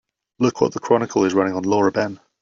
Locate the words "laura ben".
1.61-2.19